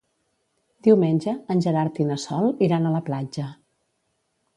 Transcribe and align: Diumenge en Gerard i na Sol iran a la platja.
Diumenge 0.85 1.33
en 1.55 1.61
Gerard 1.65 2.01
i 2.05 2.07
na 2.07 2.17
Sol 2.23 2.47
iran 2.69 2.87
a 2.87 2.95
la 2.95 3.03
platja. 3.11 3.47